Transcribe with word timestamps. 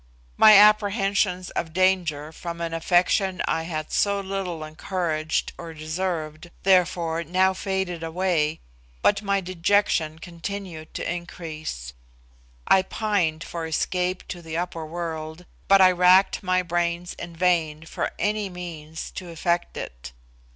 My 0.35 0.57
apprehensions 0.57 1.51
of 1.51 1.73
danger 1.73 2.31
from 2.31 2.59
an 2.59 2.73
affection 2.73 3.39
I 3.47 3.61
had 3.69 3.91
so 3.91 4.19
little 4.19 4.63
encouraged 4.63 5.53
or 5.59 5.75
deserved, 5.75 6.49
therefore, 6.63 7.23
now 7.23 7.53
faded 7.53 8.01
away, 8.01 8.61
but 9.03 9.21
my 9.21 9.41
dejection 9.41 10.17
continued 10.17 10.95
to 10.95 11.07
increase. 11.07 11.93
I 12.67 12.81
pined 12.81 13.43
for 13.43 13.67
escape 13.67 14.27
to 14.29 14.41
the 14.41 14.57
upper 14.57 14.87
world, 14.87 15.45
but 15.67 15.81
I 15.81 15.91
racked 15.91 16.41
my 16.41 16.63
brains 16.63 17.13
in 17.13 17.35
vain 17.35 17.85
for 17.85 18.09
any 18.17 18.49
means 18.49 19.11
to 19.11 19.29
effect 19.29 19.77
it. 19.77 20.13